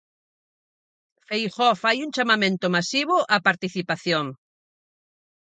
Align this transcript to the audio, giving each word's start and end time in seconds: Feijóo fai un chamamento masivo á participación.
Feijóo 1.27 1.79
fai 1.81 1.97
un 2.05 2.09
chamamento 2.15 2.67
masivo 2.75 3.15
á 3.33 3.35
participación. 3.47 4.25